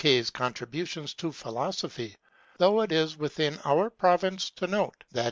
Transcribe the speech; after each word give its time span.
's 0.03 0.31
contributions 0.31 1.13
to 1.13 1.31
philosophy; 1.31 2.15
though 2.57 2.81
it 2.81 2.91
is 2.91 3.17
within 3.17 3.59
our 3.65 3.87
province 3.87 4.49
to 4.49 4.65
note 4.65 5.03
that 5.11 5.19
hi. 5.19 5.19